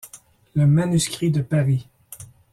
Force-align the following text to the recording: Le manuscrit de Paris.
Le 0.55 0.65
manuscrit 0.65 1.29
de 1.29 1.43
Paris. 1.43 1.87